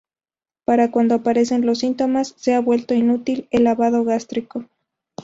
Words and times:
Para 0.65 0.89
cuando 0.89 1.13
aparecen 1.13 1.63
los 1.63 1.77
síntomas, 1.77 2.33
se 2.35 2.55
ha 2.55 2.59
vuelto 2.59 2.95
inútil 2.95 3.47
el 3.51 3.65
lavado 3.65 4.03
gástrico. 4.03 4.65